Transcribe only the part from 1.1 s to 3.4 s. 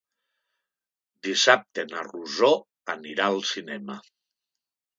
Dissabte na Rosó anirà